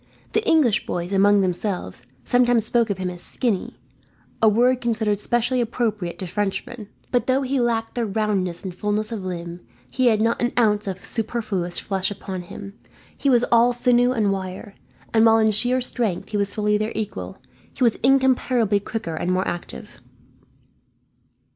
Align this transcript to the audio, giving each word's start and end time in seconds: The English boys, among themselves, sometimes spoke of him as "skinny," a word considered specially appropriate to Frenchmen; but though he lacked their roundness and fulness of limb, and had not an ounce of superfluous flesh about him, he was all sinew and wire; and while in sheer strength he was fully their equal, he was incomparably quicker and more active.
The 0.31 0.43
English 0.49 0.87
boys, 0.87 1.11
among 1.13 1.41
themselves, 1.41 2.07
sometimes 2.23 2.65
spoke 2.65 2.89
of 2.89 2.97
him 2.97 3.11
as 3.11 3.21
"skinny," 3.21 3.77
a 4.41 4.49
word 4.49 4.81
considered 4.81 5.19
specially 5.19 5.61
appropriate 5.61 6.17
to 6.17 6.25
Frenchmen; 6.25 6.87
but 7.11 7.27
though 7.27 7.43
he 7.43 7.59
lacked 7.59 7.93
their 7.93 8.07
roundness 8.07 8.63
and 8.63 8.73
fulness 8.73 9.11
of 9.11 9.23
limb, 9.23 9.59
and 9.95 10.07
had 10.09 10.19
not 10.19 10.41
an 10.41 10.53
ounce 10.57 10.87
of 10.87 11.05
superfluous 11.05 11.77
flesh 11.77 12.09
about 12.09 12.41
him, 12.45 12.73
he 13.15 13.29
was 13.29 13.43
all 13.51 13.73
sinew 13.73 14.11
and 14.11 14.31
wire; 14.31 14.73
and 15.13 15.23
while 15.23 15.37
in 15.37 15.51
sheer 15.51 15.79
strength 15.79 16.29
he 16.29 16.37
was 16.37 16.55
fully 16.55 16.79
their 16.79 16.91
equal, 16.95 17.37
he 17.71 17.83
was 17.83 17.97
incomparably 17.97 18.79
quicker 18.79 19.13
and 19.15 19.31
more 19.31 19.47
active. 19.47 19.99